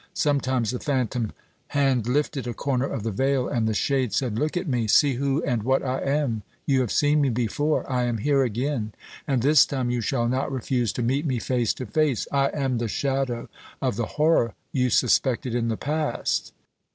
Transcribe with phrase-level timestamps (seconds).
[0.15, 1.31] Sometimes the phantom
[1.77, 4.87] hand lifted a corner of the veil, and the shade said, "Look at me!
[4.87, 6.41] See who and what I am!
[6.65, 7.87] You have seen me before.
[7.87, 8.93] I am here again!
[9.27, 12.27] and this time you shall not refuse to meet me face to face!
[12.31, 13.47] I am the shadow
[13.79, 16.51] of the horror you suspected in the past!"